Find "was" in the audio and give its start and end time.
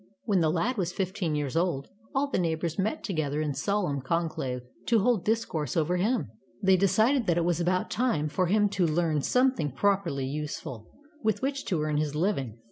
0.77-0.91, 7.45-7.59